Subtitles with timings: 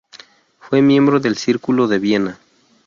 [0.59, 2.39] Fue miembro del Círculo de Viena.